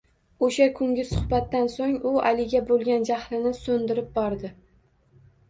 [0.45, 4.53] O`sha kungi suhbatdan so`ng u Aliga bo`lgan jahlini so`ndirib bordi